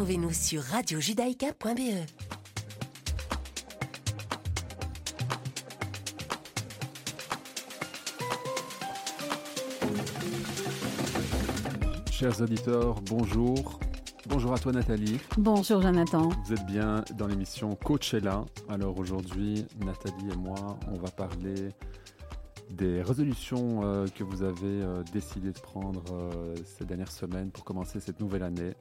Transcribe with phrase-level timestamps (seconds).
[0.00, 2.06] Retrouvez-nous sur radiojudaïka.be.
[12.10, 13.78] Chers auditeurs, bonjour.
[14.26, 15.18] Bonjour à toi Nathalie.
[15.36, 16.30] Bonjour Jonathan.
[16.46, 18.46] Vous êtes bien dans l'émission Coachella.
[18.70, 21.74] Alors aujourd'hui, Nathalie et moi, on va parler
[22.70, 27.64] des résolutions euh, que vous avez euh, décidé de prendre euh, ces dernières semaines pour
[27.64, 28.72] commencer cette nouvelle année.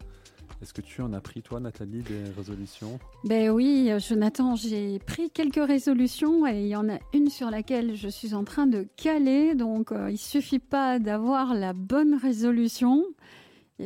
[0.62, 3.00] Est-ce que tu en as pris, toi, Nathalie, des résolutions?
[3.24, 7.96] Ben oui, Jonathan, j'ai pris quelques résolutions et il y en a une sur laquelle
[7.96, 9.56] je suis en train de caler.
[9.56, 13.06] Donc, il suffit pas d'avoir la bonne résolution,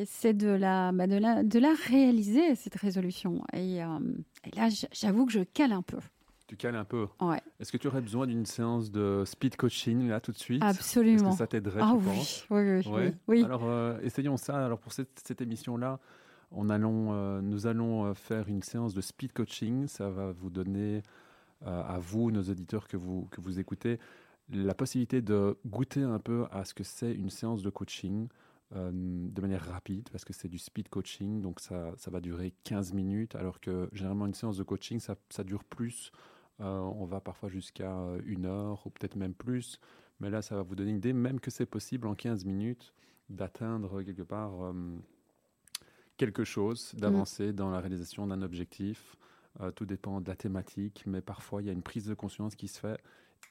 [0.06, 3.44] c'est de la, bah, de la, de la réaliser cette résolution.
[3.54, 3.80] Et, et
[4.56, 5.98] là, j'avoue que je cale un peu.
[6.48, 7.08] Tu cales un peu.
[7.22, 7.40] Ouais.
[7.60, 10.62] Est-ce que tu aurais besoin d'une séance de speed coaching là tout de suite?
[10.64, 11.16] Absolument.
[11.30, 12.46] Est-ce que ça t'aiderait Ah tu oui, penses?
[12.50, 13.14] oui, oui, Ouais.
[13.28, 13.44] oui.
[13.44, 14.66] Alors euh, essayons ça.
[14.66, 16.00] Alors pour cette, cette émission-là,
[16.56, 19.88] euh, nous allons euh, faire une séance de speed coaching.
[19.88, 21.02] Ça va vous donner
[21.66, 24.00] euh, à vous, nos auditeurs que vous, que vous écoutez,
[24.50, 28.28] la possibilité de goûter un peu à ce que c'est une séance de coaching
[28.76, 31.42] de manière rapide parce que c'est du speed coaching.
[31.42, 35.16] Donc ça, ça va durer 15 minutes alors que généralement une séance de coaching, ça,
[35.30, 36.12] ça dure plus.
[36.58, 39.80] On va parfois jusqu'à une heure ou peut-être même plus.
[40.20, 42.96] Mais là, ça va vous donner une idée, même que c'est possible en 15 minutes
[43.30, 44.74] d'atteindre quelque part
[46.24, 49.18] quelque chose, d'avancer dans la réalisation d'un objectif.
[49.62, 52.56] Euh, tout dépend de la thématique, mais parfois il y a une prise de conscience
[52.56, 53.00] qui se fait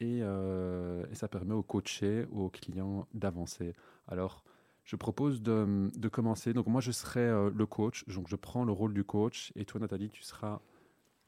[0.00, 3.74] et, euh, et ça permet au coaché ou au client d'avancer.
[4.08, 4.42] Alors,
[4.84, 6.54] je propose de, de commencer.
[6.54, 9.64] Donc moi, je serai euh, le coach, donc je prends le rôle du coach et
[9.64, 10.60] toi, Nathalie, tu seras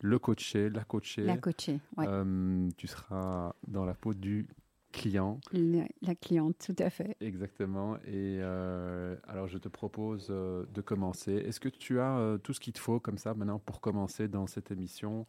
[0.00, 1.22] le coaché, la coachée.
[1.22, 2.06] La coachée, ouais.
[2.76, 4.48] Tu seras dans la peau du
[4.94, 5.40] client.
[5.52, 7.16] La, la cliente, tout à fait.
[7.20, 7.96] Exactement.
[8.06, 11.32] Et euh, alors, je te propose euh, de commencer.
[11.32, 14.28] Est-ce que tu as euh, tout ce qu'il te faut comme ça maintenant pour commencer
[14.28, 15.26] dans cette émission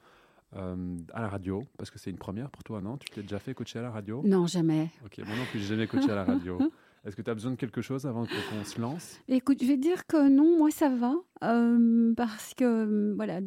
[0.56, 1.63] euh, à la radio?
[1.78, 2.97] Parce que c'est une première pour toi, non?
[2.97, 4.22] Tu t'es déjà fait coacher à la radio?
[4.25, 4.90] Non, jamais.
[5.06, 6.59] Ok, moi non plus, j'ai jamais coaché à la radio.
[7.06, 9.19] Est-ce que tu as besoin de quelque chose avant qu'on se lance?
[9.28, 11.13] Écoute, je vais dire que non, moi ça va,
[11.44, 13.41] euh, parce que voilà,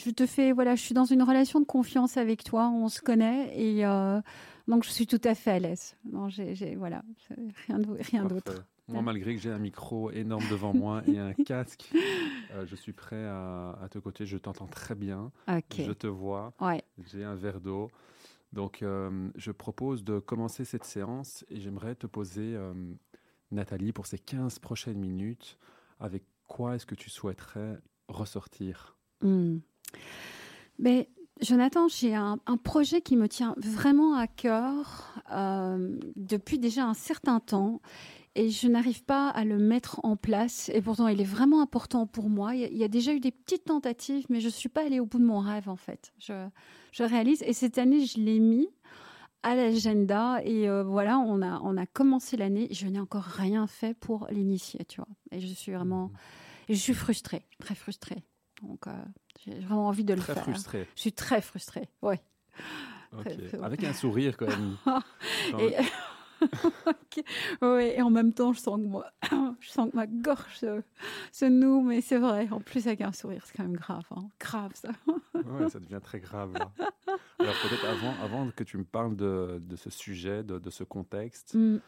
[0.00, 3.00] je te fais, voilà, je suis dans une relation de confiance avec toi, on se
[3.00, 4.20] connaît et euh,
[4.68, 5.96] donc je suis tout à fait à l'aise.
[6.10, 7.02] Non, j'ai, voilà,
[7.66, 8.64] rien, d'autre.
[8.88, 11.90] Moi, malgré que j'ai un micro énorme devant moi et un casque,
[12.52, 14.26] euh, je suis prêt à, à te coacher.
[14.26, 15.32] Je t'entends très bien.
[15.76, 16.52] Je te vois.
[16.60, 16.82] Ouais.
[17.10, 17.88] J'ai un verre d'eau.
[18.52, 22.56] Donc, euh, je propose de commencer cette séance et j'aimerais te poser,
[23.50, 25.58] Nathalie, pour ces 15 prochaines minutes,
[25.98, 28.96] avec quoi est-ce que tu souhaiterais ressortir?
[29.20, 29.58] Hmm.
[30.78, 31.08] Mais
[31.40, 36.94] Jonathan, j'ai un, un projet qui me tient vraiment à cœur euh, depuis déjà un
[36.94, 37.80] certain temps
[38.34, 40.70] et je n'arrive pas à le mettre en place.
[40.74, 42.54] Et pourtant, il est vraiment important pour moi.
[42.54, 44.84] Il y a, il y a déjà eu des petites tentatives, mais je suis pas
[44.84, 46.12] allée au bout de mon rêve en fait.
[46.18, 46.48] Je,
[46.92, 48.68] je réalise et cette année, je l'ai mis
[49.42, 52.68] à l'agenda et euh, voilà, on a on a commencé l'année.
[52.70, 55.08] Je n'ai encore rien fait pour l'initier, tu vois.
[55.32, 56.12] Et je suis vraiment,
[56.68, 58.22] et je suis frustrée, très frustrée.
[58.62, 58.92] Donc, euh,
[59.44, 60.42] j'ai vraiment envie de le Très faire.
[60.44, 60.88] frustré.
[60.94, 62.16] Je suis très frustrée, oui.
[63.12, 63.24] Ok.
[63.24, 64.76] Très, très- Avec un sourire quand même.
[65.60, 65.74] Et...
[66.86, 67.24] Ok.
[67.62, 69.06] Ouais, et en même temps, je sens que moi,
[69.60, 70.82] je sens que ma gorge se,
[71.32, 72.46] se noue, mais c'est vrai.
[72.50, 74.28] En plus, avec un sourire, c'est quand même grave, hein.
[74.38, 74.90] grave ça.
[75.34, 76.52] Ouais, ça devient très grave.
[76.52, 76.70] là.
[77.38, 80.84] Alors peut-être avant, avant que tu me parles de, de ce sujet, de, de ce
[80.84, 81.78] contexte, Mm.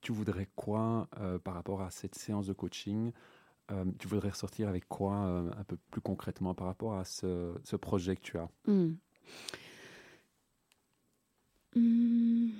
[0.00, 3.10] tu voudrais quoi euh, par rapport à cette séance de coaching
[3.70, 7.76] Euh, Tu voudrais ressortir avec quoi euh, un peu plus concrètement par rapport à ce,
[7.76, 8.48] projet que tu as?
[8.66, 8.96] Mm.
[11.76, 12.50] Mm.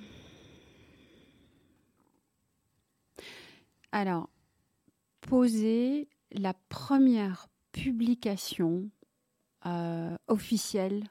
[3.91, 4.29] Alors,
[5.21, 8.89] poser la première publication
[9.65, 11.07] euh, officielle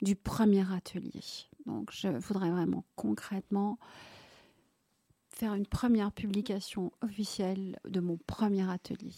[0.00, 1.22] du premier atelier.
[1.66, 3.78] Donc, je voudrais vraiment concrètement
[5.42, 9.10] faire une première publication officielle de mon premier atelier.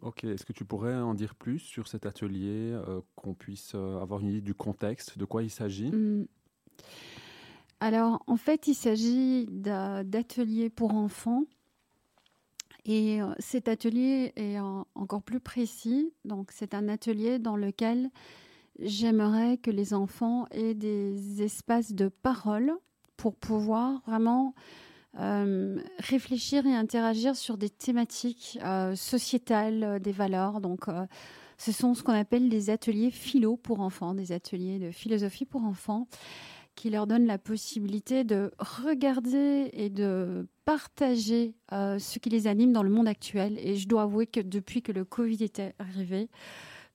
[0.00, 4.00] Ok, est-ce que tu pourrais en dire plus sur cet atelier, euh, qu'on puisse euh,
[4.00, 5.90] avoir une idée du contexte, de quoi il s'agit?
[5.90, 6.24] Hmm.
[7.80, 11.44] Alors, en fait, il s'agit d'a- d'ateliers pour enfants.
[12.86, 16.14] Et euh, cet atelier est en- encore plus précis.
[16.24, 18.08] Donc, c'est un atelier dans lequel
[18.78, 22.72] j'aimerais que les enfants aient des espaces de parole
[23.18, 24.54] pour pouvoir vraiment
[25.18, 30.60] euh, réfléchir et interagir sur des thématiques euh, sociétales, euh, des valeurs.
[30.60, 30.86] Donc,
[31.58, 35.64] ce sont ce qu'on appelle des ateliers philo pour enfants, des ateliers de philosophie pour
[35.64, 36.06] enfants
[36.76, 42.84] qui leur donne la possibilité de regarder et de partager ce qui les anime dans
[42.84, 43.58] le monde actuel.
[43.58, 46.30] Et je dois avouer que depuis que le Covid était arrivé,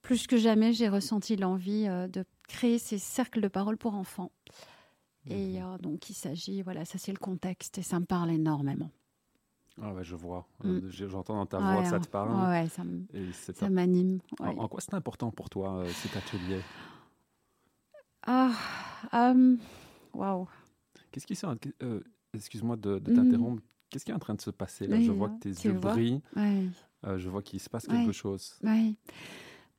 [0.02, 4.32] plus que jamais, j'ai ressenti l'envie de créer ces cercles de parole pour enfants.
[5.28, 5.78] Et Mhm.
[5.82, 8.92] donc, il s'agit, voilà, ça c'est le contexte et ça me parle énormément.
[9.82, 10.48] Ah ouais, je vois.
[10.64, 10.68] Mm.
[10.70, 12.32] Euh, J'entends dans ta Ouais, voix que ça te parle.
[12.54, 14.20] Ouais, ça m'anime.
[14.40, 14.56] En- ouais.
[14.58, 16.60] En, quoi c'est important pour toi, euh, cet atelier?
[18.26, 18.52] Ah,
[19.12, 19.58] hum,
[20.14, 20.48] waouh.
[21.12, 21.38] Qu'est-ce qui
[21.84, 22.00] euh,
[22.34, 23.16] Excuse-moi de, de Mhm.
[23.16, 23.64] t'interrompre.
[23.90, 24.98] Qu'est-ce qui est en train de se passer là?
[24.98, 26.22] Oui, Je vois que tes yeux brillent.
[27.06, 28.58] Euh, je vois qu'il se passe quelque chose.
[28.64, 28.98] Oui.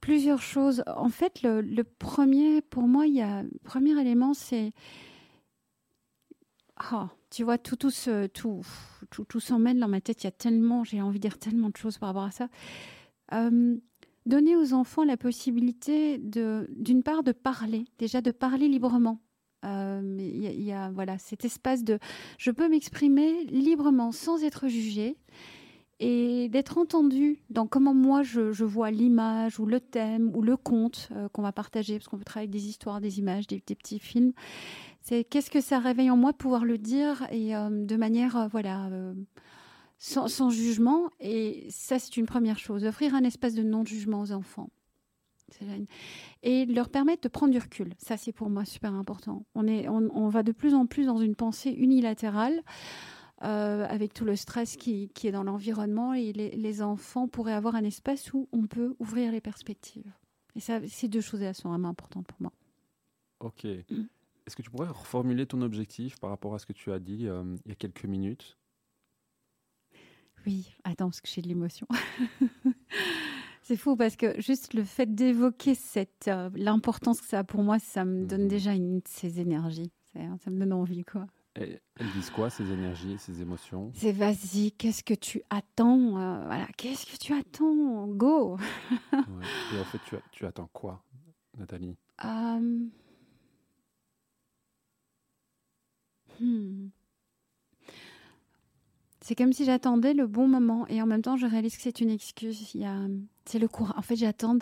[0.00, 0.84] Plusieurs choses.
[0.86, 4.72] En fait, le, le premier, pour moi, il y a, le premier élément, c'est.
[6.78, 7.90] Ah, tu vois, tout, tout,
[8.34, 8.62] tout,
[9.10, 10.22] tout, tout s'emmène dans ma tête.
[10.22, 12.48] Il y a tellement, j'ai envie de dire tellement de choses par rapport à ça.
[13.32, 13.76] Euh,
[14.26, 19.20] donner aux enfants la possibilité, de, d'une part, de parler, déjà de parler librement.
[19.64, 21.98] Euh, Il y, a- voilà, cet espace de.
[22.38, 25.16] Je peux m'exprimer librement sans être jugée
[25.98, 31.08] et d'être entendu dans comment moi je, vois l'image ou le thème ou le conte
[31.12, 33.98] euh, qu'on va partager, parce qu'on peut travailler avec des histoires, des images, des petits
[33.98, 34.32] films.
[35.08, 38.36] C'est qu'est-ce que ça réveille en moi de pouvoir le dire et euh, de manière
[38.36, 39.14] euh, voilà euh,
[39.98, 41.10] sans, sans jugement.
[41.20, 44.68] Et ça c'est une première chose, offrir un espace de non-jugement aux enfants.
[46.42, 47.94] Et leur permettre de prendre du recul.
[47.98, 49.46] Ça, c'est pour moi super important.
[49.54, 52.64] On, est, on, on va de plus en plus dans une pensée unilatérale
[53.44, 57.52] euh, avec tout le stress qui, qui est dans l'environnement et les, les enfants pourraient
[57.52, 60.12] avoir un espace où on peut ouvrir les perspectives.
[60.56, 62.52] Et ça, ces deux choses-là sont vraiment importantes pour moi.
[63.38, 63.64] Ok.
[63.88, 64.06] Mm.
[64.46, 67.26] Est-ce que tu pourrais reformuler ton objectif par rapport à ce que tu as dit
[67.26, 68.56] euh, il y a quelques minutes?
[70.46, 71.86] Oui, attends, parce que j'ai de l'émotion.
[73.62, 77.64] C'est fou parce que juste le fait d'évoquer cette euh, l'importance que ça a pour
[77.64, 78.48] moi, ça me donne Mhm.
[78.48, 79.90] déjà une de ces énergies.
[80.12, 81.26] C'est- Ça me donne envie, quoi.
[81.58, 83.90] Et Elles disent quoi, ces énergies, ces émotions?
[83.94, 88.06] C'est vas-y, qu'est-ce que tu attends euh, Voilà, qu'est-ce que tu attends?
[88.06, 88.56] Go
[89.12, 89.44] Ouais.
[89.74, 91.02] Et en fait, tu, attends quoi,
[91.58, 91.96] Nathalie?
[92.24, 92.86] Euh,
[96.40, 96.88] hmm.
[99.20, 102.00] C'est comme si j'attendais le bon moment et en même temps je réalise que c'est
[102.00, 102.74] une excuse.
[102.74, 102.96] Il y a,
[103.44, 103.94] c'est le courage.
[103.96, 104.56] En fait, j'attends.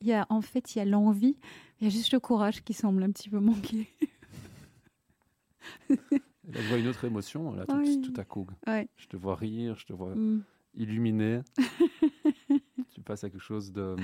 [0.00, 1.36] Il y a, en fait, il y a l'envie.
[1.80, 3.88] Il y a juste le courage qui semble un petit peu manquer.
[5.88, 8.00] Là, je vois une autre émotion, là, tout, Oui.
[8.02, 8.46] tout à coup.
[8.68, 8.88] Ouais.
[8.96, 10.44] Je te vois rire, je te vois Hmm.
[10.74, 11.40] illuminé.
[12.94, 13.96] tu passes à quelque chose de,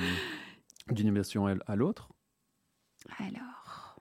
[0.91, 2.09] d'une émotion à à l'autre?
[3.19, 4.01] Alors.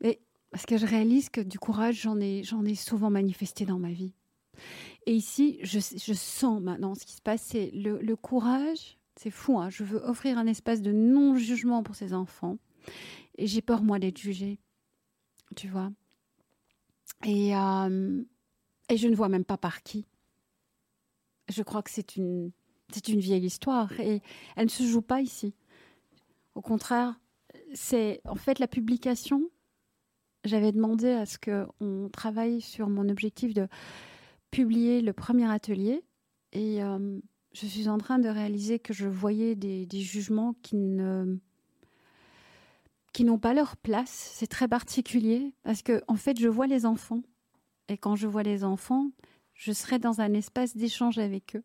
[0.00, 0.20] Mais
[0.52, 4.12] parce que je réalise que du courage, j'en ai, souvent manifesté dans ma vie.
[5.06, 8.98] Et ici, je, sens maintenant ce qui se passe, c'est le, courage.
[9.16, 12.58] C'est fou, hein, je veux offrir un espace de non-jugement pour ces enfants.
[13.38, 14.60] Et j'ai peur, moi, d'être jugée.
[15.56, 15.90] Tu vois?
[17.24, 18.22] Et, euh,
[18.90, 20.06] et je ne vois même pas par qui.
[21.48, 22.52] Je crois que c'est une
[22.90, 23.98] vieille histoire.
[24.00, 24.20] Et
[24.56, 25.54] elle ne se joue pas ici.
[26.54, 27.18] Au contraire,
[27.72, 29.48] c'est en fait la publication.
[30.44, 33.68] J'avais demandé à ce qu'on travaille sur mon objectif de
[34.50, 36.02] publier le premier atelier.
[36.52, 37.18] Et euh,
[37.52, 41.38] je suis en train de réaliser que je voyais des, des jugements qui ne
[43.12, 44.32] qui n'ont pas leur place.
[44.34, 47.22] C'est très particulier parce que en fait, je vois les enfants.
[47.88, 49.10] Et quand je vois les enfants,
[49.54, 51.62] je serai dans un espace d'échange avec eux.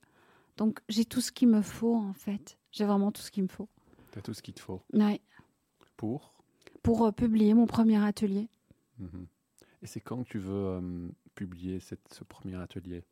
[0.57, 2.57] Donc j'ai tout ce qu'il me faut en fait.
[2.71, 3.69] J'ai vraiment tout ce qu'il me faut.
[4.11, 5.21] Tu as tout ce qu'il te faut Ouais.
[5.95, 6.37] pour?
[6.83, 8.49] Pour euh, publier mon premier atelier.
[8.99, 9.27] Mhm.
[9.81, 13.03] Et c'est quand que tu veux euh, publier cette, ce premier atelier?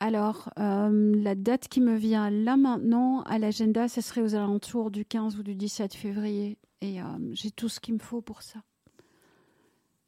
[0.00, 4.90] Alors, euh, la date qui me vient là maintenant à l'agenda, ce serait aux alentours
[4.90, 6.58] du 15 ou du 17 février.
[6.82, 8.60] Et euh, j'ai tout ce qu'il me faut pour ça.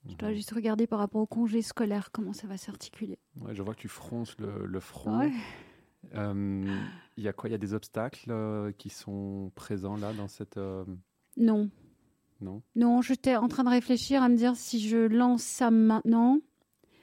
[0.08, 0.34] Je dois Mhm.
[0.34, 3.18] juste regarder par rapport au congé scolaire comment ça va s'articuler.
[3.40, 5.18] Ouais, je vois que tu fronces le, le front.
[5.20, 5.32] Ouais.
[6.14, 6.64] Euh,
[7.16, 7.48] Il y a quoi?
[7.48, 10.58] Il y a des obstacles qui sont présents là dans cette.
[11.36, 11.68] Non,
[12.40, 16.38] Non non, j'étais en train de réfléchir à me dire si je lance ça maintenant.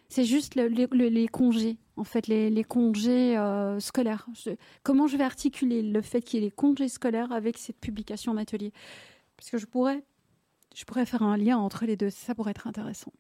[0.08, 4.28] C'est juste le- le- le- les congés, en fait, les, les congés euh, scolaires.
[4.34, 4.52] Je-
[4.84, 8.34] comment je vais articuler le fait qu'il y ait les congés scolaires avec cette publication
[8.36, 8.72] d'atelier?
[9.36, 10.04] Parce que je pourrais,
[10.76, 12.10] je pourrais faire un lien entre les deux.
[12.12, 13.12] Ça pourrait être intéressant.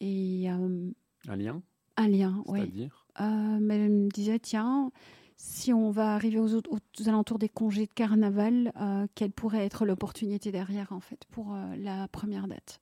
[0.00, 0.90] Et euh,
[1.28, 1.62] Un lien?
[1.96, 2.60] un lien, oui.
[2.60, 3.06] C'est-à-dire?
[3.20, 4.90] Euh, mais elle me disait, tiens,
[5.36, 9.64] si on va arriver aux, autres- aux alentours des congés de carnaval, euh, quelle pourrait
[9.66, 12.80] être l'opportunité derrière, en fait, pour euh, la première date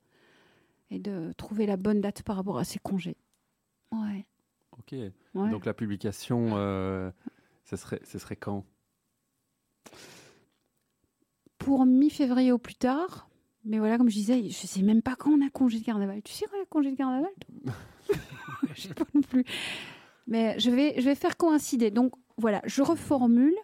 [0.91, 3.17] Et de trouver la bonne date par rapport à ces congés.
[3.93, 4.25] Ouais.
[4.79, 4.93] Ok.
[4.93, 5.13] ouais.
[5.51, 7.11] Donc la publication, euh,
[7.65, 8.65] ce, serait, ce serait quand?
[11.59, 13.29] Pour mi-février au plus tard.
[13.65, 16.21] Mais voilà, comme je disais, je sais même pas quand on a congé de carnaval.
[16.23, 17.31] Tu sais quand on a congé de carnaval
[18.75, 19.45] Je sais pas non plus.
[20.27, 21.91] Mais je vais, je vais faire coïncider.
[21.91, 23.55] Donc voilà, je reformule.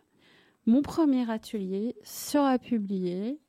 [0.66, 3.40] Mon premier atelier sera publié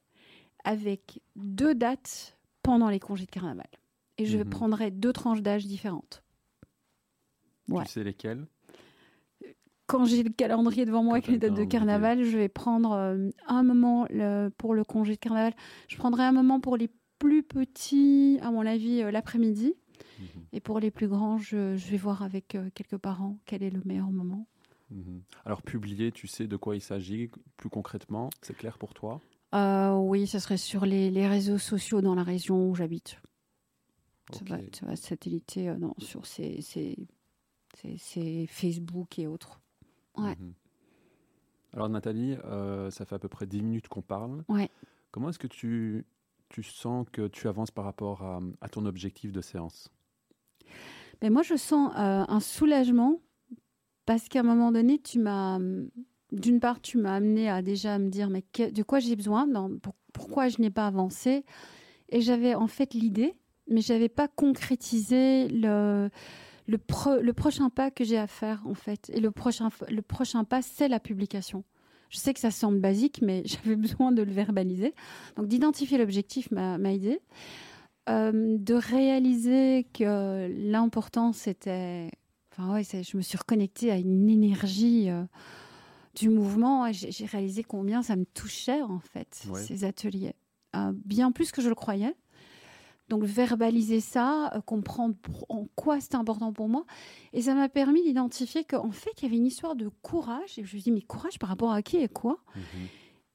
[0.63, 3.67] avec deux dates pendant les congés de carnaval.
[4.17, 4.45] Et je Mhm.
[4.49, 6.23] prendrai deux tranches d'âge différentes.
[7.67, 8.47] Tu sais lesquels
[9.87, 12.47] Quand j'ai le calendrier devant moi Quand avec les le dates de carnaval, je vais
[12.49, 15.53] prendre euh, un moment le- pour le congé de carnaval.
[15.89, 19.73] Je prendrai un moment pour les plus petits, à mon avis, euh, l'après-midi.
[20.19, 23.63] Mhm, Et pour les plus grands, je, je vais voir avec euh, quelques parents quel
[23.63, 24.47] est le meilleur moment.
[24.91, 25.21] Mhm.
[25.45, 29.19] Alors, publier, tu sais de quoi il s'agit plus concrètement C'est clair pour toi?
[29.53, 33.17] Euh, oui, ce serait sur les, les réseaux sociaux dans la région où j'habite.
[34.31, 36.97] Ça, va, ça va satelliter euh, non, sur ces, ces-
[37.75, 39.59] ces- ces Facebook et autres.
[40.15, 40.35] Ouais.
[40.39, 40.53] Mhm.
[41.73, 44.43] Alors Nathalie, euh, ça fait à peu près 10 minutes qu'on parle.
[44.49, 44.69] Ouais.
[45.11, 46.05] Comment est-ce que tu,
[46.49, 49.89] tu sens que tu avances par rapport à, à ton objectif de séance?
[51.21, 53.19] Mais moi, je sens euh, un soulagement
[54.05, 55.59] parce qu'à un moment donné, tu m'as,
[56.31, 59.47] d'une part, tu m'as amené à déjà me dire mais de quoi j'ai besoin,
[60.13, 61.45] pourquoi je n'ai pas avancé,
[62.09, 63.35] et j'avais en fait l'idée,
[63.67, 66.09] mais j'avais pas concrétisé le
[66.67, 69.09] le, pro- le prochain pas que j'ai à faire en fait.
[69.13, 71.63] Et le prochain le prochain pas, c'est la publication.
[72.09, 74.93] Je sais que ça semble basique, mais j'avais besoin de le verbaliser.
[75.37, 77.19] Donc d'identifier l'objectif m'a m'a aidé.
[78.09, 82.09] Euh, de réaliser que l'important c'était.
[82.51, 85.23] Enfin, ouais, je me suis reconnectée à une énergie euh,
[86.15, 89.61] du mouvement et j'ai réalisé combien ça me touchait en fait, Ouais.
[89.61, 90.35] ces ateliers.
[90.75, 92.15] Euh, bien plus que je le croyais.
[93.09, 95.15] Donc verbaliser ça, euh, comprendre
[95.49, 96.85] en quoi c'était important pour moi.
[97.33, 100.51] Et ça m'a permis d'identifier qu'en fait, il y avait une histoire de courage.
[100.57, 102.37] Et je me suis dit, mais courage par rapport à qui et quoi?
[102.55, 102.61] Mhm.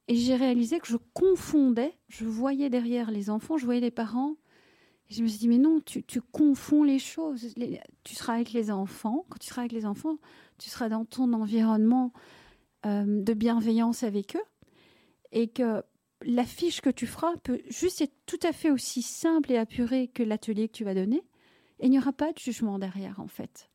[0.08, 4.36] et j'ai réalisé que je confondais, je voyais derrière les enfants, je voyais les parents.
[5.08, 7.54] Je me suis dit, mais non, tu, confonds les choses.
[8.02, 9.24] Tu seras avec les enfants.
[9.28, 10.18] Quand tu seras avec les enfants,
[10.58, 12.12] tu seras dans ton environnement
[12.86, 14.42] euh, de bienveillance avec eux.
[15.30, 15.82] Et que
[16.22, 20.22] l'affiche que tu feras peut juste être tout à fait aussi simple et apurée que
[20.24, 21.22] l'atelier que tu vas donner.
[21.78, 23.70] Et il n'y aura pas de jugement derrière, en fait.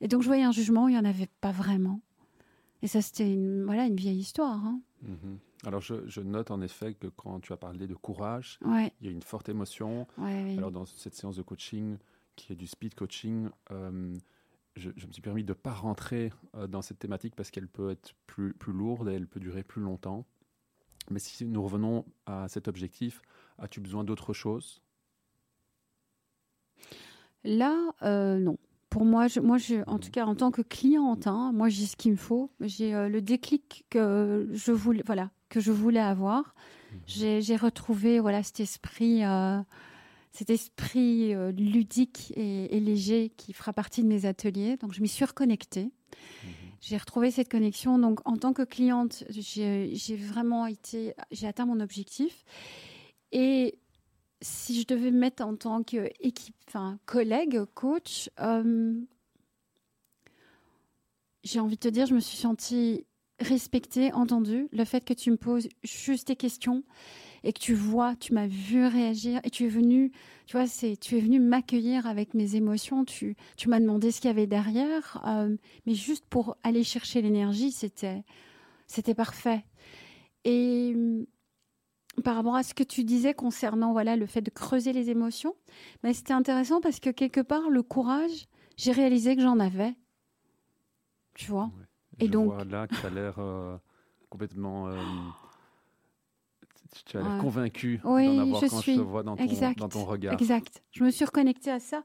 [0.00, 2.00] Et donc, je voyais un jugement, il n'y en avait pas vraiment.
[2.82, 4.64] Et ça, c'était une, voilà, une vieille histoire.
[4.64, 4.80] hein.
[5.02, 5.38] Mhm.
[5.66, 9.06] Alors je, je note en effet que quand tu as parlé de courage, Ouais, il
[9.06, 10.06] y a une forte émotion.
[10.18, 10.54] ouais.
[10.56, 11.98] Alors dans cette séance de coaching,
[12.36, 14.14] qui est du speed coaching, euh,
[14.76, 17.68] je, je me suis permis de ne pas rentrer euh, dans cette thématique parce qu'elle
[17.68, 20.24] peut être plus, plus lourde et elle peut durer plus longtemps.
[21.10, 23.20] Mais si nous revenons à cet objectif,
[23.58, 24.80] as-tu besoin d'autre chose?
[27.44, 28.58] Là, euh, non.
[28.90, 31.86] Pour moi, je, moi je, en tout cas, en tant que cliente, hein, moi, j'ai
[31.86, 32.50] ce qu'il me faut.
[32.60, 36.54] J'ai euh, le déclic que je voulais, voilà, que je voulais avoir.
[37.06, 39.60] J'ai j'ai retrouvé, voilà, cet esprit, euh,
[40.32, 44.76] cet esprit euh, ludique et, et léger qui fera partie de mes ateliers.
[44.78, 45.84] Donc, je m'y suis reconnectée.
[45.84, 46.50] Mhm.
[46.80, 47.98] J'ai retrouvé cette connexion.
[47.98, 52.44] Donc, en tant que cliente, j'ai j'ai vraiment été, j'ai atteint mon objectif.
[53.32, 53.78] Et
[54.40, 58.94] si je devais me mettre en tant qu'équipe, enfin, collègue, coach, euh,
[61.44, 63.04] j'ai envie de te dire, je me suis sentie
[63.40, 64.68] respectée, entendue.
[64.72, 66.82] Le fait que tu me poses juste tes questions
[67.42, 70.12] et que tu vois, tu m'as vu réagir et tu es venu,
[70.46, 73.04] tu vois, c'est, tu es venu m'accueillir avec mes émotions.
[73.04, 75.56] Tu, tu m'as demandé ce qu'il y avait derrière, euh,
[75.86, 78.24] mais juste pour aller chercher l'énergie, c'était,
[78.86, 79.64] c'était parfait.
[80.44, 81.26] Et hum,
[82.24, 85.54] par rapport à ce que tu disais concernant voilà le fait de creuser les émotions,
[86.02, 89.94] mais c'était intéressant parce que quelque part le courage, j'ai réalisé que j'en avais.
[91.34, 91.70] Tu vois?
[92.20, 93.76] Et je donc- vois là que tu as l'air euh,
[94.28, 94.88] complètement...
[94.88, 94.96] euh,
[97.06, 98.94] tu- as l'air convaincu Oui, d'en avoir je quand suis.
[98.94, 99.78] je te vois dans ton, Exact.
[99.78, 100.34] dans ton regard.
[100.34, 100.82] Exact.
[100.90, 102.02] Je me suis reconnectée à ça.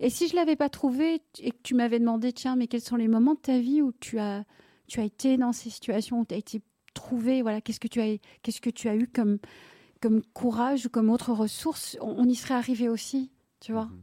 [0.00, 2.96] Et si je l'avais pas trouvé et que tu m'avais demandé, tiens, mais quels sont
[2.96, 4.44] les moments de ta vie où tu as,
[4.86, 6.62] tu as été dans ces situations, où tu as été
[6.94, 9.38] trouvé, voilà, qu'est-ce que tu as, qu'est-ce que tu as eu comme,
[10.00, 13.86] comme courage ou comme autre ressource, on, on y serait arrivé aussi, tu vois.
[13.86, 14.02] Mhm.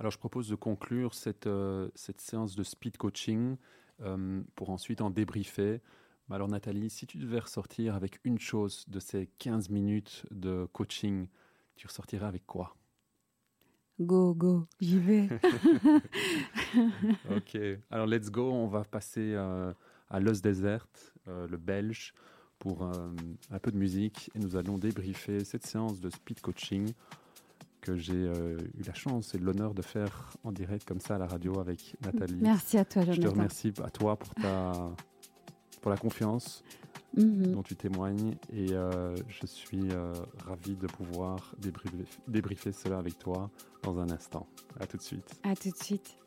[0.00, 3.56] Alors, je propose de conclure cette, euh, cette séance de speed coaching
[4.02, 5.80] euh, pour ensuite en débriefer.
[6.30, 11.26] Alors, Nathalie, si tu devais ressortir avec une chose de ces 15 minutes de coaching,
[11.76, 12.76] tu ressortirais avec quoi?
[14.00, 15.28] Go, go, j'y vais.
[17.34, 17.58] Ok,
[17.90, 18.52] alors let's go.
[18.52, 19.72] On va passer euh,
[20.10, 20.86] à Los Desert,
[21.26, 22.12] euh, le belge,
[22.58, 26.92] pour un peu de musique et nous allons débriefer cette séance de speed coaching
[27.88, 31.18] que j'ai euh, eu la chance et l'honneur de faire en direct comme ça à
[31.18, 32.36] la radio avec Nathalie.
[32.40, 33.32] Merci à toi, Je te Jonathan.
[33.34, 34.72] remercie à toi pour, ta,
[35.80, 36.62] pour la confiance
[37.16, 37.52] Mhm.
[37.52, 40.12] dont tu témoignes et euh, je suis euh,
[40.44, 43.50] ravi de pouvoir débriefer, débriefer cela avec toi
[43.82, 44.46] dans un instant.
[44.78, 45.40] À tout de suite.
[45.42, 46.18] À tout de suite.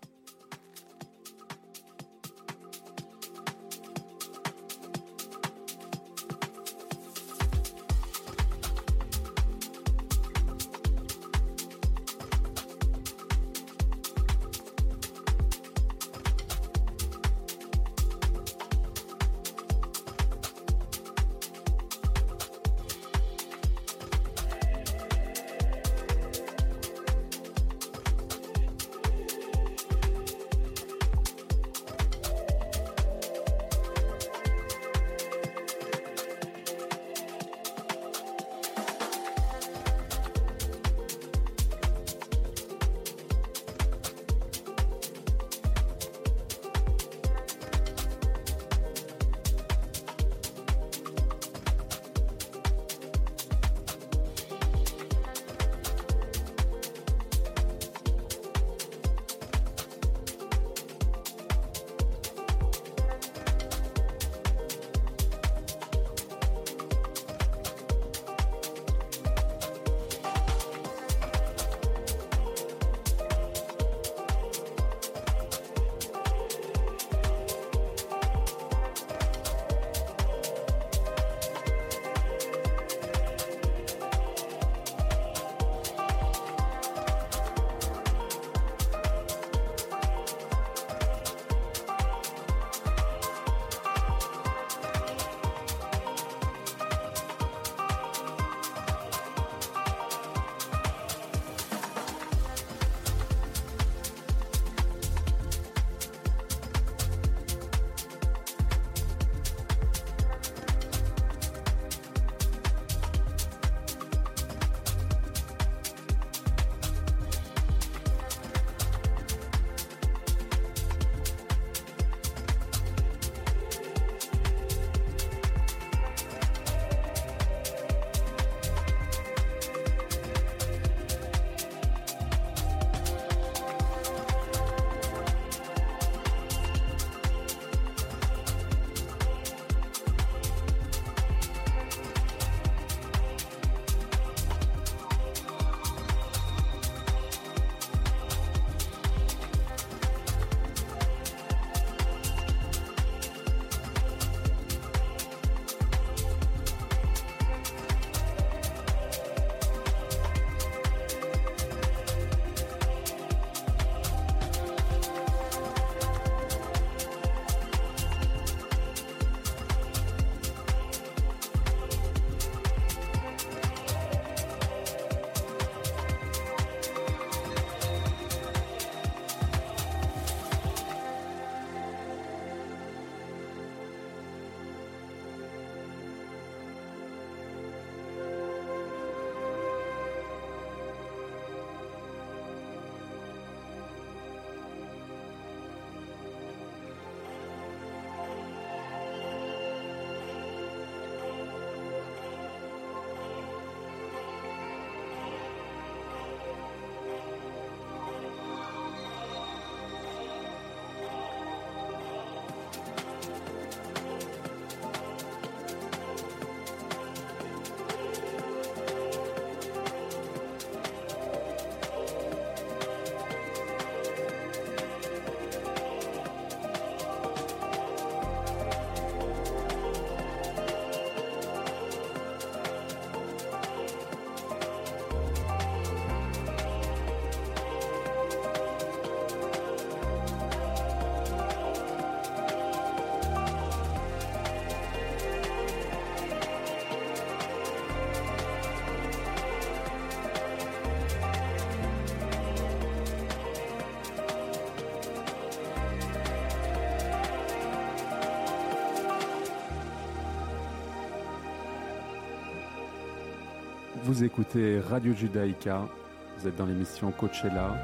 [264.21, 265.89] Vous écoutez Radio Judaïka,
[266.37, 267.75] vous êtes dans l'émission Coachella.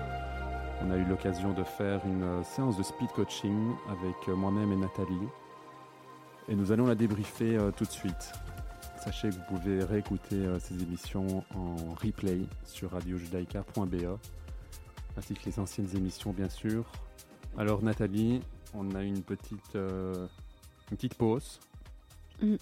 [0.83, 4.71] On a eu l'occasion de faire une euh, séance de speed coaching avec euh, moi-même
[4.71, 5.27] et Nathalie.
[6.47, 8.33] Et nous allons la débriefer euh, tout de suite.
[9.03, 14.19] Sachez que vous pouvez réécouter ces émissions en replay sur radiojudaïka.be,
[15.17, 16.85] ainsi que les anciennes émissions bien sûr.
[17.57, 18.41] Alors Nathalie,
[18.75, 20.27] on a une petite, euh,
[20.91, 21.59] une petite pause.
[22.43, 22.57] Mm.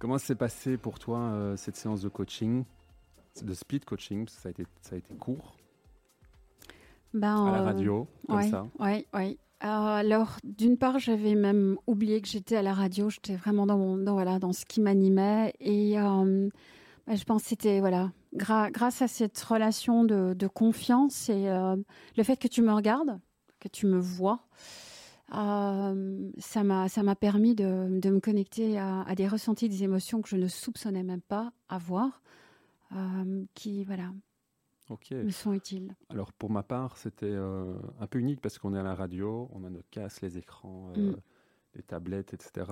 [0.00, 2.64] Comment s'est passé pour toi cette séance de coaching,
[3.44, 5.56] de speed coaching ça a été, ça a été court
[7.14, 8.66] ben, à la radio, comme ouais, ça.
[8.78, 9.38] Oui, oui.
[9.60, 13.10] Alors, d'une part, j'avais même oublié que j'étais à la radio.
[13.10, 15.54] J'étais vraiment dans, mon, dans, voilà, dans ce qui m'animait.
[15.58, 16.50] Et ben,
[17.08, 22.36] je pense que c'était voilà, grâce à cette relation de, de confiance et le fait
[22.36, 23.18] que tu me regardes,
[23.58, 24.46] que tu me vois,
[25.34, 29.84] euh, ça m'a ça m'a permis de, de, me connecter à, à, des ressentis, des
[29.84, 32.22] émotions que je ne soupçonnais même pas avoir,
[32.94, 34.12] euh, qui voilà
[35.10, 35.94] me sont utiles.
[36.08, 39.48] Alors pour ma part, c'était euh, un peu unique parce qu'on est à la radio,
[39.52, 41.14] on a nos casques, les écrans, mm.
[41.74, 42.66] les tablettes, etc.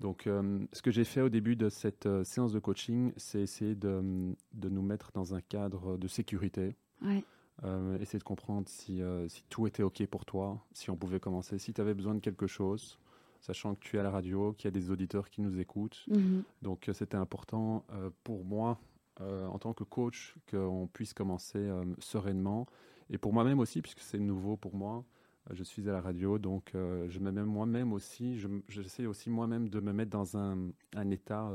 [0.00, 4.34] Donc, ce que j'ai fait au début de cette séance de coaching, c'est essayer de,
[4.52, 6.74] de, nous mettre dans un cadre de sécurité.
[7.02, 7.22] Ouais.
[7.64, 11.20] Euh, essayer de comprendre si, euh, si, tout était OK pour toi, si on pouvait
[11.20, 12.98] commencer, si tu avais besoin de quelque chose,
[13.40, 16.04] sachant que tu es à la radio, qu'il y a des auditeurs qui nous écoutent.
[16.08, 16.42] Mhm.
[16.62, 17.84] Donc euh, c'était important
[18.24, 18.80] pour moi,
[19.22, 22.66] en tant que coach, qu'on puisse commencer sereinement.
[23.10, 25.04] Et pour moi-même aussi, puisque c'est nouveau pour moi,
[25.50, 29.80] je suis à la radio, donc je me mets moi-même aussi, j'essaie aussi moi-même de
[29.80, 31.50] me mettre dans un, un état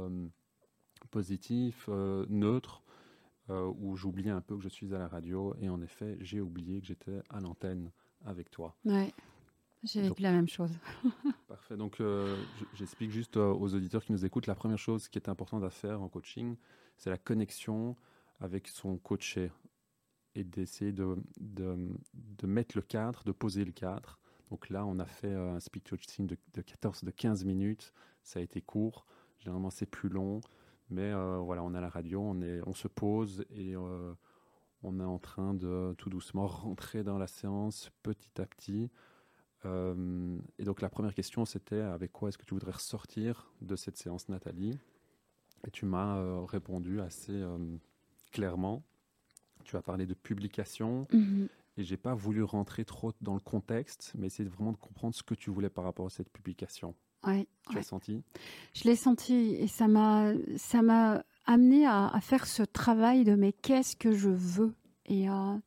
[1.10, 1.89] positif,
[2.30, 2.84] neutre,
[3.49, 5.56] euh, où j'oubliais un peu que je suis à la radio.
[5.62, 7.91] Et en effet, j'ai oublié que j'étais à l'antenne
[8.25, 8.75] avec toi.
[8.84, 9.13] Ouais.
[9.84, 10.71] J'ai vécu la même chose.
[11.47, 11.77] parfait.
[11.77, 12.36] Donc, euh,
[12.73, 15.69] j'explique juste euh, aux auditeurs qui nous écoutent, la première chose qui est importante à
[15.69, 16.58] faire en coaching,
[16.97, 17.95] c'est la connexion
[18.39, 19.51] avec son coaché
[20.36, 24.19] et d'essayer de, de, mettre le cadre, de poser le cadre.
[24.51, 27.91] Donc là, on a fait un speak coaching de, de 14, de 15 minutes.
[28.21, 29.05] Ça a été court.
[29.39, 30.41] Généralement, c'est plus long.
[30.89, 34.13] Mais euh, voilà, on à la radio, on, est, on se pose et euh,
[34.83, 38.89] on est en train de tout doucement rentrer dans la séance petit à petit.
[39.65, 43.75] Euh, et donc la première question, c'était avec quoi est-ce que tu voudrais ressortir de
[43.75, 44.79] cette séance, Nathalie?
[45.65, 47.43] Et tu m'as répondu assez
[48.32, 48.84] clairement.
[49.63, 51.08] Tu as parlé de publication.
[51.12, 51.48] Mm-hmm.
[51.78, 55.24] Et j'ai pas voulu rentrer trop dans le contexte, mais essayer vraiment de comprendre ce
[55.24, 56.96] que tu voulais par rapport à cette publication.
[57.26, 58.24] Ouais, tu l'as senti?
[58.74, 63.36] Je l'ai senti et ça m'a ça m'a amené à, à, faire ce travail de
[63.36, 64.74] mais qu'est-ce que je veux?
[65.06, 65.58] Et, euh,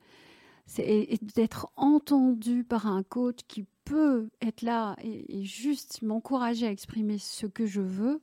[0.78, 6.70] et, d'être entendu par un coach qui peut être là et, et juste m'encourager à
[6.70, 8.20] exprimer ce que je veux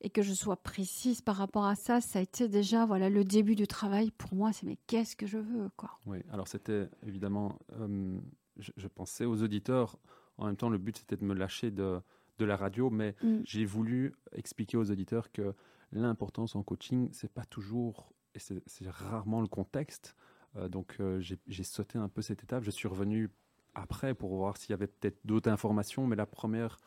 [0.00, 3.24] et que je sois précise par rapport à ça, ça a été déjà voilà le
[3.24, 4.52] début du travail pour moi.
[4.52, 8.18] C'est mais qu'est-ce que je veux quoi Oui, alors c'était évidemment, euh,
[8.58, 9.98] je, je, pensais aux auditeurs.
[10.38, 12.00] En même temps, le but c'était de me lâcher de
[12.40, 13.40] de la radio, mais mm.
[13.44, 15.54] j'ai voulu expliquer aux auditeurs que
[15.92, 20.16] l'importance en coaching, c'est pas toujours, et c'est rarement le contexte.
[20.56, 22.64] Euh, donc euh, j'ai sauté un peu cette étape.
[22.64, 23.30] Je suis revenu
[23.74, 26.78] après pour voir s'il y avait peut-être d'autres informations, mais la première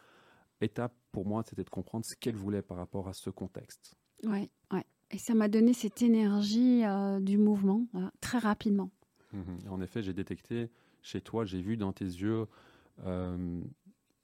[0.62, 3.96] étape pour moi, c'était de comprendre ce qu'elle voulait par rapport à ce contexte.
[4.24, 4.86] Ouais, ouais.
[5.12, 7.86] Et ça m'a donné cette énergie euh, du mouvement
[8.20, 8.90] très rapidement.
[9.34, 9.70] Mm-hmm.
[9.70, 10.70] En effet, j'ai détecté
[11.02, 12.48] chez toi, j'ai vu dans tes yeux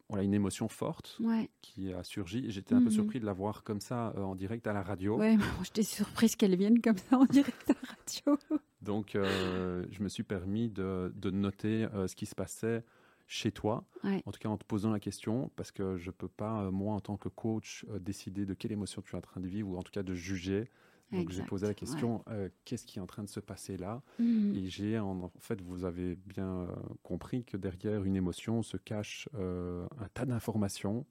[0.09, 1.19] voilà, une émotion forte
[1.61, 2.49] qui a surgi.
[2.49, 2.91] J'étais un peu mhm.
[2.91, 5.17] surpris de la voir comme ça euh, en direct à la radio.
[5.17, 8.39] Ouais, j'étais surprise qu'elle vienne comme ça en direct à la radio.
[8.81, 12.83] Donc, euh, je me suis permis de, de noter euh, ce qui se passait
[13.31, 16.27] chez toi, en tout cas en te posant la question, parce que je ne peux
[16.27, 19.47] pas, moi, en tant que coach, décider de quelle émotion tu es en train de
[19.47, 20.69] vivre, ou en tout cas de juger
[21.11, 24.01] donc j'ai posé la question, euh, qu'est-ce qui est en train de se passer là?
[24.19, 24.55] Mhm.
[24.55, 26.67] Et j'ai, en, fait, vous avez bien euh,
[27.03, 31.05] compris que derrière une émotion se cache euh, un tas d'informations.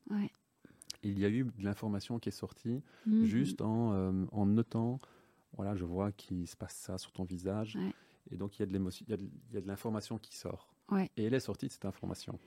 [1.03, 3.25] Il y a eu de l'information qui est sortie mhm.
[3.25, 4.99] juste en, en, notant,
[5.57, 7.79] voilà, je vois qu'il se passe ça sur ton visage.
[8.31, 10.69] Et donc il y a de l'information qui sort.
[11.17, 12.39] Et elle est sortie de cette information.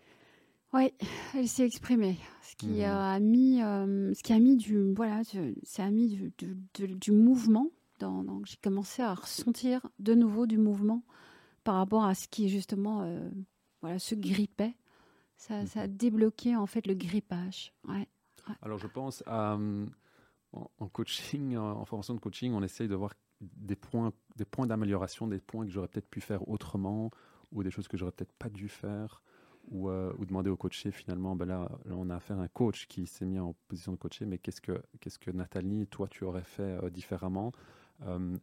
[0.73, 0.93] Oui,
[1.35, 2.85] elle s'est exprimée, ce qui Mhm.
[2.85, 5.21] a mis, euh, ce qui a mis du, voilà,
[5.63, 6.33] ça a mis du,
[6.73, 7.67] du, du mouvement.
[7.99, 11.03] Dans, j'ai commencé à ressentir de nouveau du mouvement
[11.63, 13.29] par rapport à ce qui justement, euh,
[13.81, 14.75] voilà, se grippait.
[15.37, 15.97] Ça, ça a Mhm.
[15.97, 17.73] débloqué en fait le grippage.
[17.87, 18.07] Ouais.
[18.61, 19.89] Alors je pense à, hum,
[20.53, 25.27] en, coaching, en formation de coaching, on essaye de voir des points, des points d'amélioration,
[25.27, 27.11] des points que j'aurais peut-être pu faire autrement
[27.51, 29.21] ou des choses que j'aurais peut-être pas dû faire
[29.69, 33.05] ou, euh, demander au coaché finalement, ben là, on a affaire à un coach qui
[33.05, 36.89] s'est mis en position de coacher, mais qu'est-ce que, Nathalie, toi, tu aurais fait euh,
[36.89, 37.51] différemment?
[38.03, 38.35] Euh,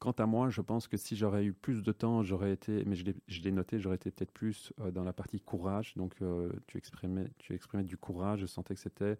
[0.00, 2.94] Quant à moi, je pense que si j'aurais eu plus de temps, j'aurais été, mais
[2.94, 3.04] je
[3.42, 5.94] l'ai, noté, j'aurais été peut-être plus dans la partie courage.
[5.96, 6.16] Donc,
[6.66, 7.30] tu, exprimais,
[7.84, 9.16] du courage, je sentais que c'était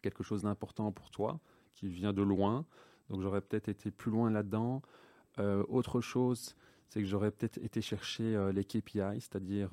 [0.00, 1.38] quelque chose d'important pour toi,
[1.74, 2.64] qui vient de loin.
[3.10, 4.80] Donc, j'aurais peut-être été plus loin là-dedans.
[5.68, 6.56] Autre chose,
[6.90, 9.70] c'est que j'aurais peut-être été chercher les KPI, c'est-à-dire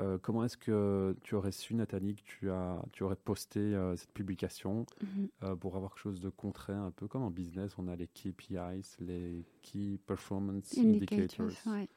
[0.00, 3.94] Euh, comment est-ce que tu aurais su, Nathalie, que tu, as, tu aurais posté euh,
[3.96, 5.28] cette publication Mhm.
[5.42, 8.06] euh, pour avoir quelque chose de concret, un peu comme en business, on a les
[8.08, 11.88] KPIs, les Key Performance Indicators, Indicators, ouais.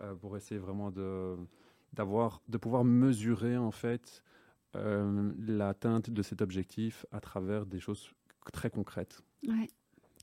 [0.00, 1.36] euh, pour essayer vraiment de,
[1.92, 4.22] d'avoir, de pouvoir mesurer en fait
[4.76, 8.10] euh, l'atteinte de cet objectif à travers des choses
[8.52, 9.22] très concrètes.
[9.46, 9.68] Ouais.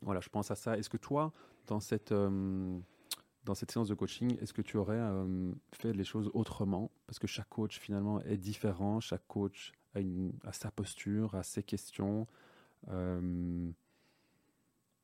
[0.02, 0.78] Voilà, je pense à ça.
[0.78, 1.34] Est-ce que toi,
[1.68, 2.80] dans cette, euh,
[3.44, 6.92] dans cette séance de coaching, est-ce que tu aurais euh, fait les choses autrement?
[7.08, 9.00] Parce que chaque coach, finalement, est différent.
[9.00, 12.28] Chaque coach a, sa posture, a ses questions.
[12.90, 13.70] Euh,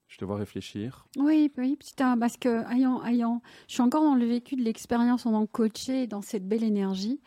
[0.08, 1.06] je te vois réfléchir.
[1.18, 5.26] Oui, oui, un, parce que ayant, ayant, je suis encore dans le vécu de l'expérience
[5.26, 7.20] en tant que coachée, dans cette belle énergie.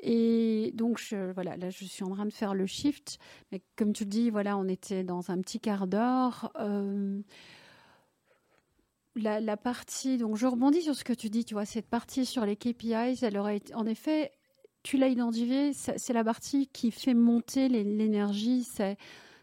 [0.00, 3.18] Et donc, je, voilà, là, je suis en train de faire le shift.
[3.52, 6.52] Mais comme tu le dis, voilà, on était dans un petit quart d'heure.
[6.58, 7.20] Euh,
[9.14, 12.46] la, partie, donc je rebondis sur ce que tu dis, tu vois, cette partie sur
[12.46, 14.32] les KPIs, elle aurait été, en effet,
[14.82, 18.96] tu l'as identifié, c'est la partie qui fait monter l'énergie, c'est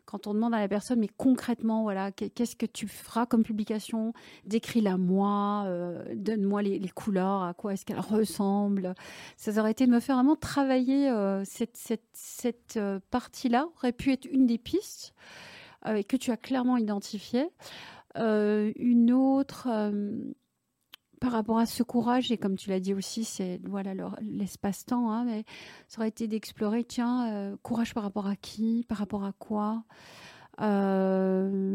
[0.06, 3.44] quand on demande à la personne, mais concrètement, voilà, qu'est- qu'est-ce que tu feras comme
[3.44, 4.12] publication?
[4.44, 8.96] Décris-la moi, euh, donne-moi les, couleurs, à quoi est-ce qu'elle ressemble.
[9.38, 13.92] Ça aurait été de me faire vraiment travailler euh, cette, cette, cette euh, partie-là, aurait
[13.92, 15.14] pu être une des pistes
[16.10, 17.48] que tu as clairement identifiée.
[18.18, 20.18] Euh, une autre, euh,
[21.22, 25.26] par rapport à ce courage, et comme tu l'as dit aussi, c'est voilà l'espace-temps, hein,
[25.26, 25.44] mais
[25.88, 29.84] ça aurait été d'explorer, tiens, euh, courage par rapport à qui, par rapport à quoi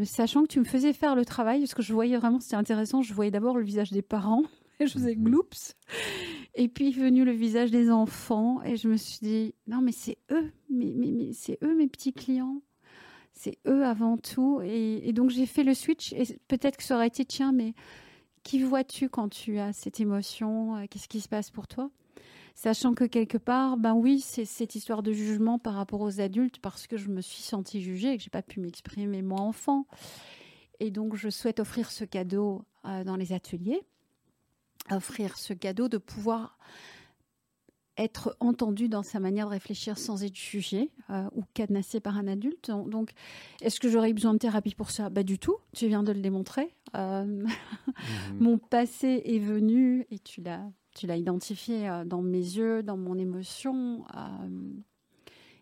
[0.05, 3.01] sachant que tu me faisais faire le travail, parce que je voyais vraiment, c'était intéressant,
[3.01, 4.43] je voyais d'abord le visage des parents,
[4.79, 5.25] et je faisais Mhm.
[5.25, 5.75] gloops,
[6.55, 9.93] et puis est venu le visage des enfants, et je me suis dit, non mais
[9.93, 12.61] c'est eux, mais, mais, mais c'est eux mes petits clients,
[13.35, 17.09] c'est eux avant tout, et, donc j'ai fait le switch, et peut-être que ça aurait
[17.09, 17.75] été, tiens, mais
[18.45, 20.77] qui vois-tu quand tu as cette émotion?
[20.77, 21.91] Euh, Qu'est-ce qui se passe pour toi?
[22.55, 26.59] Sachant que quelque part, ben oui, c'est cette histoire de jugement par rapport aux adultes
[26.61, 29.87] parce que je me suis sentie jugée et que j'ai pas pu m'exprimer moi enfant.
[30.79, 33.83] Et donc, je souhaite offrir ce cadeau euh, dans les ateliers,
[34.91, 36.59] offrir ce cadeau de pouvoir
[37.97, 42.27] être entendu dans sa manière de réfléchir sans être jugé euh, ou cadenassé par un
[42.27, 42.71] adulte.
[42.71, 43.13] Donc,
[43.61, 45.11] est-ce que j'aurais eu besoin de thérapie pour ça?
[45.11, 45.57] Bah du tout.
[45.75, 46.75] Tu viens de le démontrer.
[46.97, 47.47] Euh, Mhm.
[48.41, 50.65] mon passé est venu et tu l'as
[50.97, 54.05] tu l'as identifié euh, dans mes yeux, dans mon émotion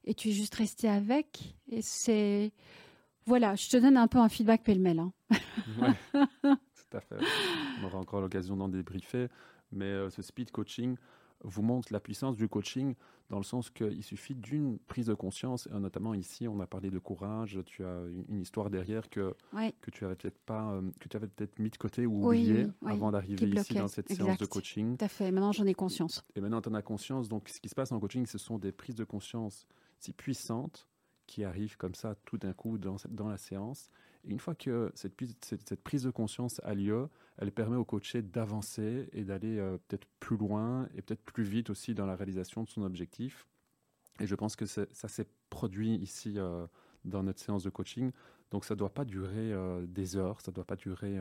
[0.04, 2.52] et tu es juste resté avec et c'est
[3.24, 4.98] voilà, je te donne un peu un feedback pêle-mêle.
[4.98, 5.12] hein.
[5.78, 5.92] Ouais,
[6.42, 7.16] tout à fait.
[7.80, 9.28] On aura encore l'occasion d'en débriefer.
[9.70, 10.96] Mais ce speed coaching
[11.44, 12.94] vous montre la puissance du coaching
[13.30, 15.66] dans le sens qu'il suffit d'une prise de conscience.
[15.66, 17.58] Et notamment ici, on a parlé de courage.
[17.64, 21.16] Tu as une, histoire derrière que, Ouais, que tu avais peut-être pas, euh, que tu
[21.16, 24.38] avais peut-être mis de côté ou Oui, oublié oui, avant d'arriver ici dans cette séance
[24.38, 24.96] de coaching.
[24.96, 25.30] tout à fait.
[25.30, 26.24] Maintenant, j'en ai conscience.
[26.36, 27.28] Et maintenant, tu en as conscience.
[27.28, 29.66] Donc, ce qui se passe en coaching, ce sont des prises de conscience
[29.98, 30.86] si puissantes
[31.26, 33.90] qui arrivent comme ça tout d'un coup dans, dans la séance.
[34.24, 37.08] Une fois que cette, prise- de conscience a lieu,
[37.38, 41.70] elle permet au coaché d'avancer et d'aller euh, peut-être plus loin et peut-être plus vite
[41.70, 43.46] aussi dans la réalisation de son objectif.
[44.20, 46.66] Et je pense que ça s'est produit ici euh,
[47.04, 48.12] dans notre séance de coaching.
[48.52, 51.18] Donc, ça ne doit pas durer euh, des heures, ça ne doit pas durer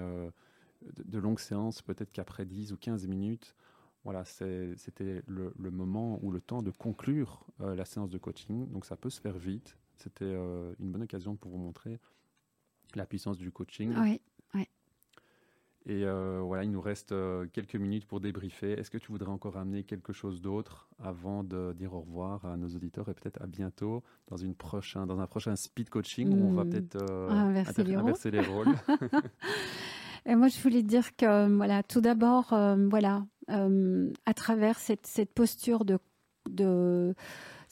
[1.05, 3.55] de, longues séances, peut-être qu'après 10 ou 15 minutes,
[4.03, 8.67] voilà, c'était le, moment ou le temps de conclure la séance de coaching.
[8.71, 9.77] Donc ça peut se faire vite.
[10.01, 11.99] C'était euh, une bonne occasion pour vous montrer
[12.95, 13.93] la puissance du coaching.
[13.97, 14.21] Oui.
[15.87, 18.73] Et euh, voilà, il nous reste euh, quelques minutes pour débriefer.
[18.73, 22.55] Est-ce que tu voudrais encore amener quelque chose d'autre avant de dire au revoir à
[22.55, 26.49] nos auditeurs et peut-être à bientôt dans, une prochain, dans un prochain speed coaching où
[26.49, 26.69] on va Hmm.
[26.69, 28.03] peut-être euh, Inverser les rôles.
[28.03, 28.67] inverser les rôles.
[30.27, 35.33] Et moi, je voulais dire que, voilà, tout d'abord, euh, voilà, à travers cette, cette
[35.33, 35.97] posture de,
[36.47, 37.15] de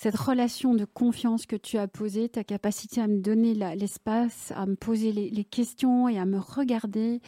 [0.02, 4.66] cette relation de confiance que tu as posée, ta capacité à me donner l'espace, à
[4.66, 7.20] me poser les, questions et à me regarder,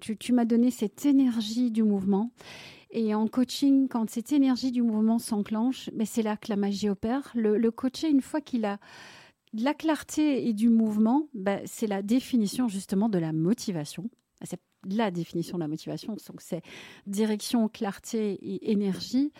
[0.00, 2.30] tu, m'as donné cette énergie du mouvement.
[2.90, 6.88] Et en coaching, quand cette énergie du mouvement s'enclenche, mais c'est là que la magie
[6.88, 7.30] opère.
[7.34, 8.78] Le, le coaché, une fois qu'il a
[9.52, 14.08] de la clarté et du mouvement, ben, c'est la définition justement de la motivation.
[14.86, 16.14] La définition de la motivation.
[16.14, 16.62] Donc, c'est
[17.06, 19.32] direction, clarté et énergie.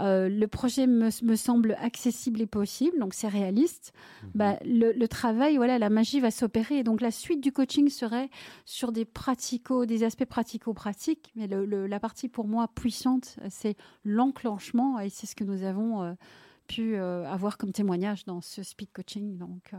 [0.00, 3.92] Euh, le projet me, me semble accessible et possible, donc c'est réaliste.
[4.34, 6.78] Bah, le, le travail, voilà, la magie va s'opérer.
[6.78, 8.28] Et donc, la suite du coaching serait
[8.64, 11.30] sur des pratico, des aspects pratico-pratiques.
[11.36, 14.98] Mais le- le- la partie pour moi puissante, c'est l'enclenchement.
[14.98, 16.14] Et c'est ce que nous avons euh,
[16.66, 19.38] pu euh, avoir comme témoignage dans ce speed coaching.
[19.38, 19.72] Donc,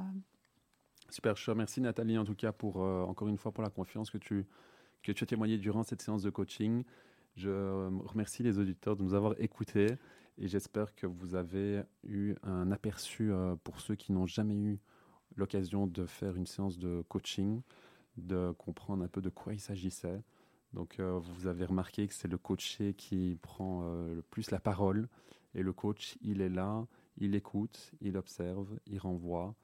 [1.10, 4.10] Super, je te remercie Nathalie en tout cas pour encore une fois pour la confiance
[4.10, 4.46] que tu,
[5.06, 6.84] que tu as témoignée durant cette séance de coaching.
[7.36, 9.98] Je euh, remercie les auditeurs de nous avoir écoutés
[10.38, 13.32] Et j'espère que vous avez eu un aperçu
[13.64, 14.80] pour ceux qui n'ont jamais eu
[15.36, 17.62] l'occasion de faire une séance de coaching,
[18.18, 20.22] de comprendre un peu de quoi il s'agissait.
[20.74, 25.08] Donc vous avez remarqué que c'est le coaché qui prend le plus la parole
[25.54, 26.86] et le coach, il est là,
[27.18, 29.56] il écoute, il observe, il renvoie,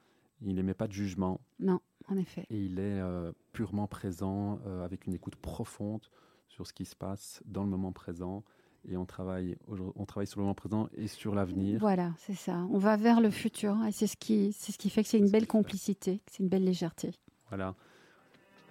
[0.41, 1.41] il n'émet pas de jugement.
[1.59, 2.45] Non, en effet.
[2.49, 6.01] Et il est euh, purement présent euh, avec une écoute profonde
[6.47, 8.43] sur ce qui se passe dans le moment présent.
[8.89, 9.57] Et on travaille,
[9.95, 11.79] on travaille sur le moment présent et sur l'avenir.
[11.79, 12.65] Voilà, c'est ça.
[12.71, 13.77] On va vers le futur.
[13.87, 16.49] Et c'est ce qui, c'est ce qui fait que c'est une belle complicité, c'est une
[16.49, 17.11] belle légèreté.
[17.49, 17.75] Voilà.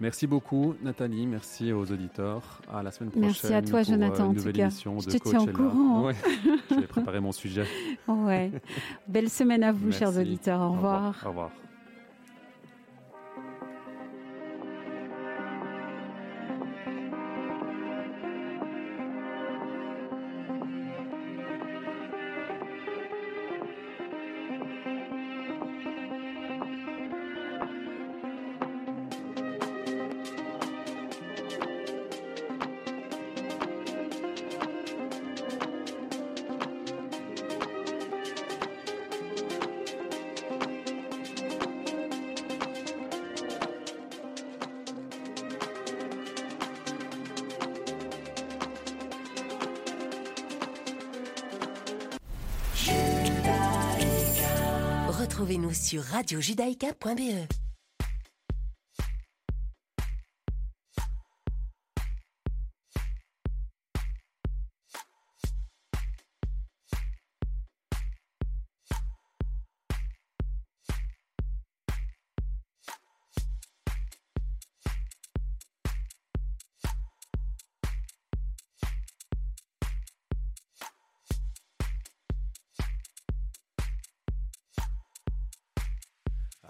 [0.01, 1.27] Merci beaucoup, Nathalie.
[1.27, 2.63] Merci aux auditeurs.
[2.73, 3.27] À la semaine prochaine.
[3.27, 4.31] Merci à toi, pour Jonathan.
[4.31, 6.07] Une nouvelle émission Je de te tiens au courant.
[6.07, 6.15] Ouais.
[6.71, 7.65] J'ai préparé mon sujet.
[8.09, 8.51] Ouais.
[9.07, 9.99] Belle semaine à vous, Merci.
[9.99, 10.61] chers auditeurs.
[10.63, 11.23] Au revoir.
[11.25, 11.51] Au revoir.
[55.51, 57.60] Retrouvez-nous sur radiojudaïka.be.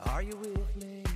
[0.07, 1.10] Are you with me?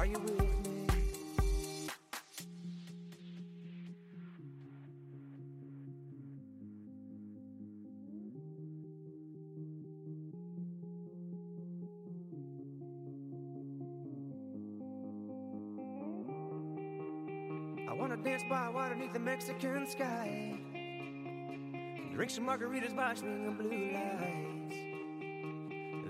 [0.00, 0.46] Are you with me?
[17.86, 20.58] I wanna dance by water beneath the Mexican sky.
[22.14, 24.76] Drink some margaritas by swinging blue lights.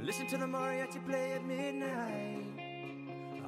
[0.01, 2.60] Listen to the mariachi play at midnight.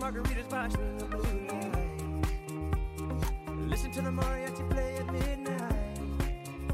[0.00, 1.39] margaritas, pasta, the blues.